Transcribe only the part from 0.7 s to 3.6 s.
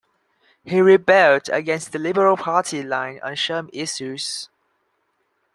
rebelled against the Liberal Party line on